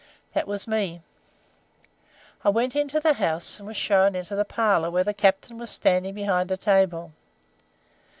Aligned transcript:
That 0.33 0.47
was 0.47 0.67
me. 0.67 1.03
"I 2.43 2.49
went 2.49 2.75
into 2.75 2.99
the 2.99 3.13
house, 3.13 3.59
and 3.59 3.67
was 3.67 3.77
shown 3.77 4.15
into 4.15 4.35
the 4.35 4.43
parlour, 4.43 4.89
where 4.89 5.03
the 5.03 5.13
captain 5.13 5.59
was 5.59 5.69
standing 5.69 6.15
behind 6.15 6.49
a 6.49 6.57
table. 6.57 7.11